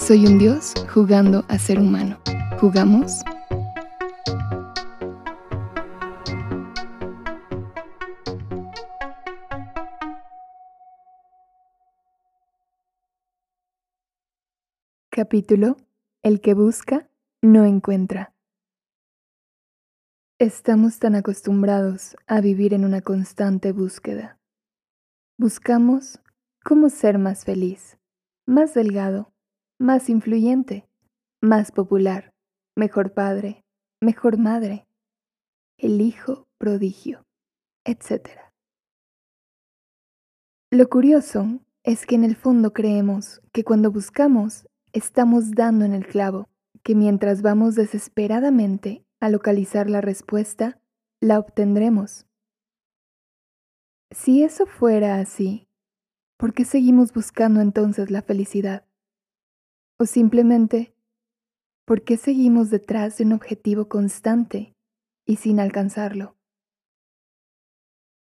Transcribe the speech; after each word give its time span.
soy 0.00 0.26
un 0.26 0.38
dios 0.38 0.72
jugando 0.92 1.44
a 1.48 1.58
ser 1.58 1.78
humano. 1.78 2.18
¿Jugamos? 2.58 3.22
Capítulo 15.10 15.76
El 16.22 16.40
que 16.40 16.54
busca, 16.54 17.08
no 17.42 17.64
encuentra. 17.66 18.32
Estamos 20.38 20.98
tan 20.98 21.14
acostumbrados 21.14 22.16
a 22.26 22.40
vivir 22.40 22.72
en 22.72 22.86
una 22.86 23.02
constante 23.02 23.72
búsqueda. 23.72 24.38
Buscamos 25.36 26.20
cómo 26.64 26.88
ser 26.88 27.18
más 27.18 27.44
feliz, 27.44 27.98
más 28.46 28.72
delgado, 28.72 29.29
más 29.80 30.10
influyente, 30.10 30.86
más 31.40 31.72
popular, 31.72 32.34
mejor 32.76 33.14
padre, 33.14 33.64
mejor 33.98 34.36
madre, 34.36 34.86
el 35.78 36.02
hijo 36.02 36.46
prodigio, 36.58 37.24
etc. 37.84 38.28
Lo 40.70 40.86
curioso 40.90 41.60
es 41.82 42.04
que 42.04 42.14
en 42.14 42.24
el 42.24 42.36
fondo 42.36 42.74
creemos 42.74 43.40
que 43.52 43.64
cuando 43.64 43.90
buscamos 43.90 44.68
estamos 44.92 45.52
dando 45.52 45.86
en 45.86 45.94
el 45.94 46.06
clavo, 46.06 46.46
que 46.82 46.94
mientras 46.94 47.40
vamos 47.40 47.74
desesperadamente 47.74 49.06
a 49.18 49.30
localizar 49.30 49.88
la 49.88 50.02
respuesta, 50.02 50.78
la 51.20 51.38
obtendremos. 51.38 52.26
Si 54.10 54.42
eso 54.42 54.66
fuera 54.66 55.20
así, 55.20 55.68
¿por 56.36 56.52
qué 56.52 56.66
seguimos 56.66 57.14
buscando 57.14 57.62
entonces 57.62 58.10
la 58.10 58.20
felicidad? 58.20 58.84
¿O 60.00 60.06
simplemente, 60.06 60.94
por 61.84 62.04
qué 62.04 62.16
seguimos 62.16 62.70
detrás 62.70 63.18
de 63.18 63.24
un 63.24 63.34
objetivo 63.34 63.86
constante 63.86 64.74
y 65.26 65.36
sin 65.36 65.60
alcanzarlo? 65.60 66.38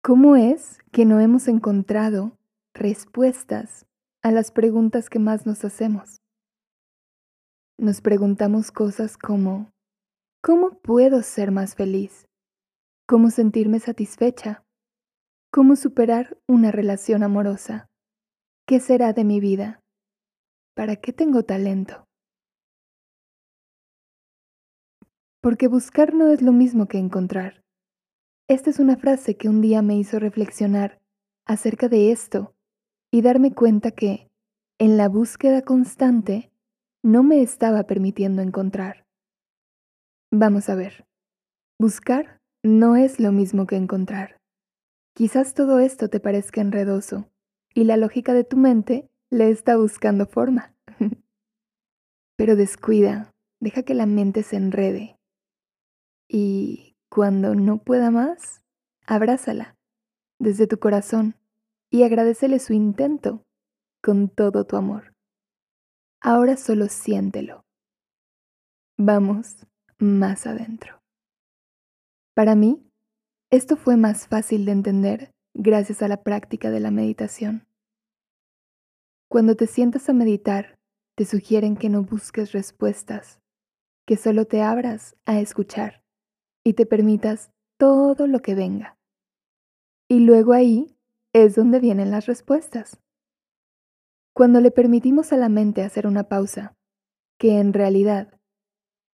¿Cómo 0.02 0.36
es 0.36 0.80
que 0.92 1.06
no 1.06 1.20
hemos 1.20 1.48
encontrado 1.48 2.40
respuestas 2.74 3.86
a 4.24 4.32
las 4.32 4.50
preguntas 4.50 5.12
que 5.12 5.20
más 5.20 5.46
nos 5.46 5.64
hacemos? 5.64 6.18
Nos 7.78 8.02
preguntamos 8.02 8.72
cosas 8.72 9.16
como, 9.16 9.72
¿cómo 10.42 10.80
puedo 10.80 11.22
ser 11.22 11.52
más 11.52 11.76
feliz? 11.76 12.28
¿Cómo 13.08 13.30
sentirme 13.30 13.80
satisfecha? 13.80 14.64
¿Cómo 15.52 15.76
superar 15.76 16.36
una 16.48 16.72
relación 16.72 17.22
amorosa? 17.22 17.92
¿Qué 18.66 18.80
será 18.80 19.14
de 19.14 19.24
mi 19.24 19.40
vida? 19.40 19.84
¿Para 20.76 20.96
qué 20.96 21.14
tengo 21.14 21.44
talento? 21.44 22.06
Porque 25.42 25.68
buscar 25.68 26.14
no 26.14 26.28
es 26.30 26.42
lo 26.42 26.52
mismo 26.52 26.88
que 26.88 26.98
encontrar. 26.98 27.64
Esta 28.50 28.70
es 28.70 28.80
una 28.80 28.98
frase 28.98 29.38
que 29.38 29.48
un 29.48 29.62
día 29.62 29.82
me 29.82 29.96
hizo 29.96 30.20
reflexionar 30.20 31.00
acerca 31.46 31.88
de 31.88 32.12
esto 32.12 32.56
y 33.12 33.22
darme 33.22 33.54
cuenta 33.54 33.92
que, 33.92 34.30
en 34.80 34.98
la 34.98 35.10
búsqueda 35.10 35.62
constante, 35.62 36.52
no 37.04 37.24
me 37.24 37.42
estaba 37.42 37.84
permitiendo 37.84 38.42
encontrar. 38.42 39.06
Vamos 40.32 40.70
a 40.70 40.76
ver. 40.76 41.06
Buscar 41.80 42.40
no 42.64 42.96
es 42.96 43.20
lo 43.20 43.32
mismo 43.32 43.66
que 43.66 43.78
encontrar. 43.78 44.38
Quizás 45.16 45.54
todo 45.54 45.80
esto 45.80 46.10
te 46.10 46.20
parezca 46.20 46.62
enredoso 46.62 47.30
y 47.74 47.86
la 47.86 47.98
lógica 47.98 48.34
de 48.34 48.44
tu 48.44 48.58
mente 48.58 49.10
le 49.30 49.50
está 49.50 49.78
buscando 49.78 50.26
forma. 50.26 50.76
Pero 52.38 52.56
descuida, 52.56 53.32
deja 53.60 53.84
que 53.84 53.94
la 53.94 54.06
mente 54.06 54.44
se 54.44 54.56
enrede. 54.56 55.18
Y 56.28 56.96
cuando 57.10 57.56
no 57.56 57.84
pueda 57.84 58.12
más, 58.12 58.62
abrázala 59.06 59.76
desde 60.40 60.68
tu 60.68 60.80
corazón 60.80 61.36
y 61.90 62.04
agradecele 62.04 62.60
su 62.60 62.74
intento 62.74 63.44
con 64.02 64.30
todo 64.30 64.66
tu 64.66 64.78
amor. 64.78 65.14
Ahora 66.22 66.58
solo 66.58 66.88
siéntelo. 66.88 67.66
Vamos 68.98 69.66
más 69.98 70.46
adentro. 70.46 71.02
Para 72.36 72.56
mí, 72.56 72.86
esto 73.52 73.76
fue 73.76 73.98
más 73.98 74.28
fácil 74.28 74.66
de 74.66 74.72
entender 74.72 75.32
gracias 75.54 76.02
a 76.02 76.08
la 76.08 76.24
práctica 76.24 76.70
de 76.70 76.80
la 76.80 76.92
meditación. 76.92 77.69
Cuando 79.30 79.56
te 79.56 79.68
sientas 79.68 80.10
a 80.10 80.14
meditar, 80.14 80.80
te 81.16 81.24
sugieren 81.24 81.78
que 81.78 81.88
no 81.88 82.02
busques 82.02 82.52
respuestas, 82.52 83.40
que 84.08 84.18
solo 84.18 84.46
te 84.46 84.64
abras 84.64 85.16
a 85.28 85.40
escuchar 85.40 86.04
y 86.64 86.74
te 86.74 86.88
permitas 86.88 87.52
todo 87.78 88.26
lo 88.26 88.40
que 88.40 88.56
venga. 88.56 88.98
Y 90.08 90.22
luego 90.22 90.54
ahí 90.54 90.98
es 91.32 91.54
donde 91.54 91.80
vienen 91.80 92.10
las 92.10 92.26
respuestas. 92.26 93.00
Cuando 94.34 94.62
le 94.62 94.72
permitimos 94.72 95.32
a 95.32 95.38
la 95.38 95.48
mente 95.48 95.84
hacer 95.84 96.08
una 96.08 96.24
pausa, 96.24 96.76
que 97.38 97.60
en 97.60 97.74
realidad, 97.74 98.40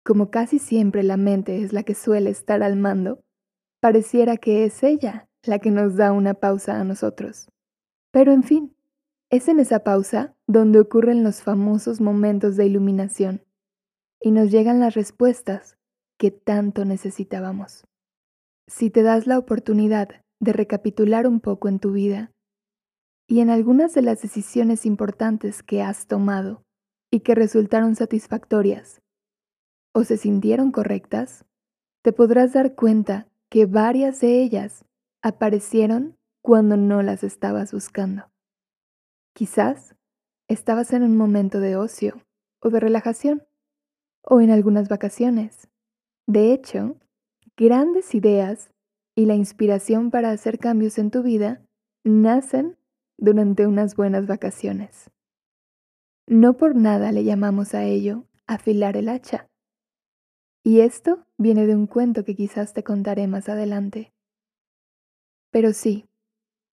como 0.05 0.31
casi 0.31 0.59
siempre 0.59 1.05
la 1.05 1.17
mente 1.17 1.63
es 1.63 1.73
la 1.73 1.85
que 1.85 1.95
suele 1.95 2.29
estar 2.29 2.63
al 2.63 2.77
mando, 2.77 3.25
pareciera 3.81 4.37
que 4.37 4.67
es 4.67 4.83
ella 4.83 5.31
la 5.43 5.59
que 5.59 5.71
nos 5.71 5.97
da 5.97 6.13
una 6.13 6.35
pausa 6.35 6.79
a 6.79 6.85
nosotros. 6.85 7.49
Pero 8.11 8.33
en 8.33 8.43
fin, 8.43 8.72
es 9.33 9.49
en 9.49 9.61
esa 9.61 9.83
pausa 9.83 10.37
donde 10.47 10.79
ocurren 10.79 11.25
los 11.25 11.43
famosos 11.43 12.03
momentos 12.03 12.55
de 12.57 12.67
iluminación 12.67 13.43
y 14.21 14.31
nos 14.31 14.51
llegan 14.51 14.79
las 14.79 14.93
respuestas 14.93 15.79
que 16.19 16.31
tanto 16.31 16.85
necesitábamos. 16.85 17.87
Si 18.69 18.91
te 18.91 19.03
das 19.03 19.27
la 19.27 19.39
oportunidad 19.39 20.23
de 20.39 20.53
recapitular 20.53 21.27
un 21.27 21.41
poco 21.41 21.69
en 21.69 21.81
tu 21.81 21.93
vida 21.93 22.31
y 23.27 23.41
en 23.41 23.49
algunas 23.49 23.95
de 23.95 24.03
las 24.03 24.21
decisiones 24.21 24.85
importantes 24.85 25.63
que 25.63 25.81
has 25.81 26.07
tomado 26.07 26.63
y 27.11 27.21
que 27.21 27.35
resultaron 27.35 27.97
satisfactorias 27.97 29.01
o 29.95 30.05
se 30.05 30.19
sintieron 30.19 30.73
correctas, 30.73 31.47
te 32.03 32.13
podrás 32.13 32.53
dar 32.53 32.75
cuenta 32.75 33.29
que 33.49 33.65
varias 33.65 34.21
de 34.21 34.43
ellas 34.43 34.85
aparecieron 35.23 36.19
cuando 36.43 36.77
no 36.77 37.03
las 37.03 37.25
estabas 37.25 37.73
buscando. 37.73 38.32
Quizás 39.35 39.95
estabas 40.49 40.93
en 40.93 41.03
un 41.03 41.17
momento 41.17 41.61
de 41.61 41.77
ocio 41.77 42.23
o 42.61 42.71
de 42.71 42.81
relajación 42.81 43.43
o 44.23 44.41
en 44.41 44.51
algunas 44.51 44.89
vacaciones. 44.89 45.69
De 46.27 46.53
hecho, 46.53 46.97
grandes 47.57 48.15
ideas 48.15 48.71
y 49.15 49.27
la 49.27 49.35
inspiración 49.35 50.11
para 50.11 50.31
hacer 50.31 50.59
cambios 50.59 50.99
en 50.99 51.11
tu 51.11 51.23
vida 51.23 51.63
nacen 52.05 52.77
durante 53.19 53.67
unas 53.67 53.97
buenas 53.97 54.27
vacaciones. 54.27 55.11
No 56.27 56.57
por 56.57 56.77
nada 56.77 57.13
le 57.13 57.25
llamamos 57.25 57.75
a 57.75 57.85
ello 57.85 58.27
afilar 58.47 58.97
el 58.97 59.09
hacha. 59.09 59.49
Y 60.65 60.81
esto 60.81 61.27
viene 61.39 61.67
de 61.67 61.75
un 61.75 61.87
cuento 61.87 62.25
que 62.25 62.37
quizás 62.37 62.73
te 62.73 62.85
contaré 62.85 63.27
más 63.27 63.49
adelante. 63.49 64.13
Pero 65.51 65.73
sí, 65.73 66.07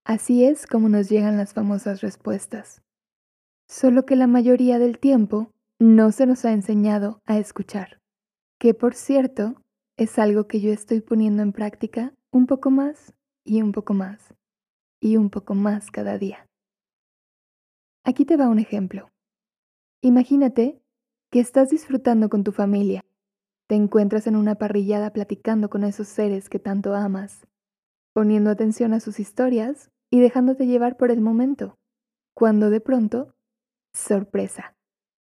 Así 0.09 0.43
es 0.43 0.65
como 0.65 0.89
nos 0.89 1.07
llegan 1.07 1.37
las 1.37 1.53
famosas 1.53 2.01
respuestas. 2.01 2.81
Solo 3.67 4.07
que 4.07 4.15
la 4.15 4.25
mayoría 4.25 4.79
del 4.79 4.97
tiempo 4.97 5.53
no 5.77 6.11
se 6.11 6.25
nos 6.25 6.45
ha 6.45 6.51
enseñado 6.51 7.21
a 7.27 7.37
escuchar, 7.37 8.01
que 8.57 8.73
por 8.73 8.95
cierto 8.95 9.61
es 9.97 10.17
algo 10.17 10.47
que 10.47 10.61
yo 10.61 10.73
estoy 10.73 11.01
poniendo 11.01 11.43
en 11.43 11.53
práctica 11.53 12.11
un 12.31 12.47
poco 12.47 12.71
más 12.71 13.13
y 13.43 13.61
un 13.61 13.71
poco 13.71 13.93
más 13.93 14.33
y 14.99 15.15
un 15.15 15.29
poco 15.29 15.53
más 15.53 15.91
cada 15.91 16.17
día. 16.17 16.47
Aquí 18.03 18.25
te 18.25 18.35
va 18.35 18.49
un 18.49 18.57
ejemplo. 18.57 19.11
Imagínate 20.01 20.81
que 21.29 21.39
estás 21.39 21.69
disfrutando 21.69 22.29
con 22.29 22.43
tu 22.43 22.51
familia, 22.51 23.05
te 23.67 23.75
encuentras 23.75 24.25
en 24.25 24.37
una 24.37 24.55
parrillada 24.55 25.13
platicando 25.13 25.69
con 25.69 25.83
esos 25.83 26.07
seres 26.07 26.49
que 26.49 26.57
tanto 26.57 26.95
amas, 26.95 27.45
poniendo 28.11 28.49
atención 28.49 28.93
a 28.93 29.01
sus 29.01 29.19
historias 29.19 29.91
y 30.11 30.19
dejándote 30.19 30.65
llevar 30.67 30.97
por 30.97 31.11
el 31.11 31.21
momento, 31.21 31.77
cuando 32.35 32.69
de 32.69 32.81
pronto, 32.81 33.35
sorpresa, 33.93 34.75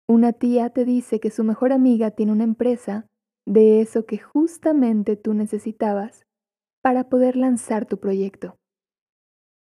Una 0.08 0.34
tía 0.34 0.70
te 0.72 0.86
dice 0.86 1.20
que 1.20 1.32
su 1.32 1.44
mejor 1.44 1.74
amiga 1.74 2.12
tiene 2.12 2.34
una 2.34 2.44
empresa 2.44 3.08
de 3.46 3.82
eso 3.82 4.06
que 4.06 4.20
justamente 4.20 5.16
tú 5.18 5.34
necesitabas 5.34 6.26
para 6.82 7.10
poder 7.10 7.36
lanzar 7.38 7.86
tu 7.86 8.00
proyecto. 8.00 8.58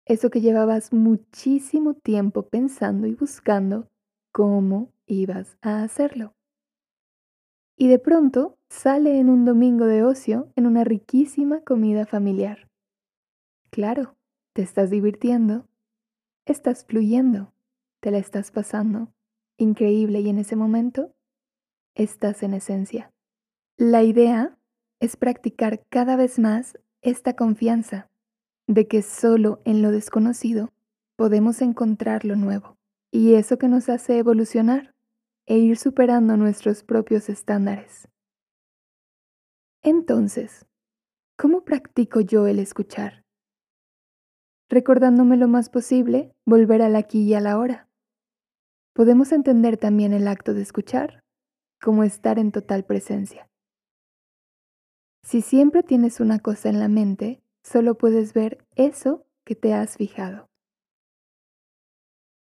Eso 0.06 0.32
que 0.32 0.42
llevabas 0.42 0.92
muchísimo 0.92 1.94
tiempo 1.94 2.50
pensando 2.50 3.06
y 3.06 3.14
buscando 3.14 3.90
cómo 4.32 4.92
ibas 5.06 5.58
a 5.62 5.84
hacerlo. 5.84 6.34
Y 7.78 7.88
de 7.88 7.98
pronto 7.98 8.58
sale 8.70 9.20
en 9.20 9.30
un 9.30 9.46
domingo 9.46 9.86
de 9.86 10.04
ocio 10.04 10.52
en 10.58 10.68
una 10.68 10.84
riquísima 10.84 11.62
comida 11.62 12.06
familiar. 12.06 12.68
Claro, 13.72 14.17
te 14.58 14.64
estás 14.64 14.90
divirtiendo, 14.90 15.68
estás 16.48 16.84
fluyendo, 16.84 17.54
te 18.00 18.10
la 18.10 18.18
estás 18.18 18.50
pasando 18.50 19.14
increíble 19.58 20.20
y 20.22 20.30
en 20.30 20.40
ese 20.40 20.56
momento 20.56 21.14
estás 21.94 22.42
en 22.42 22.56
esencia. 22.56 23.12
La 23.78 24.02
idea 24.02 24.58
es 25.00 25.16
practicar 25.16 25.86
cada 25.90 26.16
vez 26.16 26.40
más 26.40 26.76
esta 27.04 27.36
confianza 27.36 28.10
de 28.66 28.88
que 28.88 29.04
solo 29.04 29.62
en 29.64 29.84
lo 29.84 29.92
desconocido 29.92 30.74
podemos 31.18 31.62
encontrar 31.62 32.26
lo 32.26 32.36
nuevo 32.36 32.80
y 33.12 33.36
eso 33.36 33.60
que 33.60 33.68
nos 33.68 33.90
hace 33.90 34.18
evolucionar 34.18 34.96
e 35.46 35.60
ir 35.60 35.78
superando 35.78 36.36
nuestros 36.36 36.84
propios 36.84 37.30
estándares. 37.30 38.08
Entonces, 39.84 40.66
¿cómo 41.38 41.64
practico 41.64 42.22
yo 42.22 42.48
el 42.48 42.58
escuchar? 42.58 43.27
Recordándome 44.70 45.38
lo 45.38 45.48
más 45.48 45.70
posible 45.70 46.34
volver 46.46 46.82
al 46.82 46.96
aquí 46.96 47.24
y 47.24 47.34
a 47.34 47.40
la 47.40 47.58
hora. 47.58 47.88
Podemos 48.94 49.32
entender 49.32 49.78
también 49.78 50.14
el 50.14 50.28
acto 50.28 50.54
de 50.54 50.62
escuchar 50.62 51.24
como 51.82 52.04
estar 52.04 52.40
en 52.40 52.52
total 52.52 52.84
presencia. 52.84 53.48
Si 55.24 55.42
siempre 55.42 55.84
tienes 55.84 56.20
una 56.20 56.40
cosa 56.40 56.70
en 56.70 56.80
la 56.80 56.88
mente, 56.88 57.42
solo 57.64 57.98
puedes 57.98 58.34
ver 58.34 58.66
eso 58.76 59.26
que 59.46 59.56
te 59.56 59.74
has 59.74 59.98
fijado. 59.98 60.50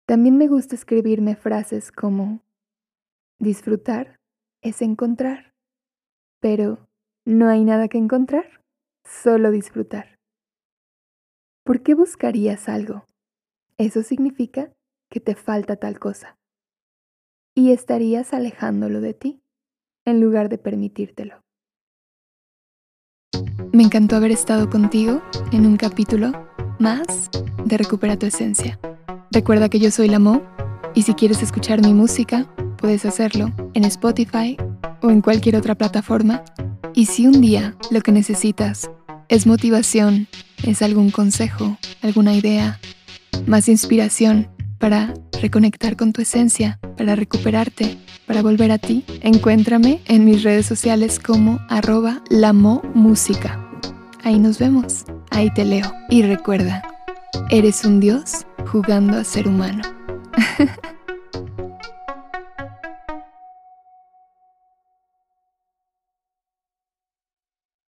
También 0.06 0.36
me 0.36 0.48
gusta 0.48 0.74
escribirme 0.74 1.34
frases 1.34 1.90
como, 1.90 2.42
disfrutar 3.38 4.20
es 4.60 4.82
encontrar, 4.82 5.54
pero 6.40 6.86
no 7.24 7.48
hay 7.48 7.64
nada 7.64 7.88
que 7.88 7.98
encontrar, 7.98 8.60
solo 9.04 9.50
disfrutar. 9.50 10.18
¿Por 11.64 11.82
qué 11.82 11.94
buscarías 11.94 12.68
algo? 12.68 13.06
Eso 13.78 14.02
significa 14.02 14.70
que 15.08 15.18
te 15.18 15.34
falta 15.34 15.76
tal 15.76 15.98
cosa. 15.98 16.36
Y 17.54 17.72
estarías 17.72 18.34
alejándolo 18.34 19.00
de 19.00 19.14
ti, 19.14 19.40
en 20.04 20.20
lugar 20.20 20.50
de 20.50 20.58
permitírtelo. 20.58 21.40
Me 23.72 23.82
encantó 23.82 24.16
haber 24.16 24.30
estado 24.30 24.68
contigo 24.68 25.22
en 25.52 25.64
un 25.64 25.78
capítulo 25.78 26.32
más 26.78 27.30
de 27.64 27.78
Recupera 27.78 28.18
tu 28.18 28.26
Esencia. 28.26 28.78
Recuerda 29.30 29.70
que 29.70 29.78
yo 29.78 29.90
soy 29.90 30.08
la 30.08 30.18
Mo 30.18 30.42
y 30.94 31.02
si 31.02 31.14
quieres 31.14 31.42
escuchar 31.42 31.80
mi 31.80 31.94
música, 31.94 32.46
puedes 32.76 33.06
hacerlo 33.06 33.50
en 33.72 33.84
Spotify 33.84 34.58
o 35.00 35.08
en 35.08 35.22
cualquier 35.22 35.56
otra 35.56 35.74
plataforma. 35.74 36.44
Y 36.92 37.06
si 37.06 37.26
un 37.26 37.40
día 37.40 37.74
lo 37.90 38.02
que 38.02 38.12
necesitas 38.12 38.90
es 39.28 39.46
motivación, 39.46 40.28
es 40.66 40.82
algún 40.82 41.10
consejo, 41.10 41.78
alguna 42.02 42.34
idea, 42.34 42.78
más 43.46 43.68
inspiración 43.68 44.48
para 44.78 45.14
reconectar 45.40 45.96
con 45.96 46.12
tu 46.12 46.22
esencia, 46.22 46.78
para 46.96 47.16
recuperarte, 47.16 47.96
para 48.26 48.42
volver 48.42 48.72
a 48.72 48.78
ti, 48.78 49.04
encuéntrame 49.20 50.00
en 50.06 50.24
mis 50.24 50.42
redes 50.42 50.66
sociales 50.66 51.18
como 51.18 51.60
arroba 51.68 52.22
música. 52.94 53.60
Ahí 54.22 54.38
nos 54.38 54.58
vemos, 54.58 55.04
ahí 55.30 55.52
te 55.52 55.64
leo. 55.64 55.92
Y 56.08 56.22
recuerda, 56.22 56.82
eres 57.50 57.84
un 57.84 58.00
dios 58.00 58.46
jugando 58.66 59.18
a 59.18 59.24
ser 59.24 59.48
humano. 59.48 59.82